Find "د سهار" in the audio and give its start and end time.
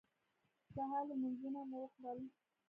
0.65-1.03